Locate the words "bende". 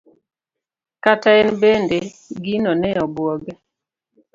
1.61-1.99